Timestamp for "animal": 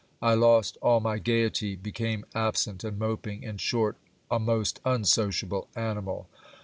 5.75-6.27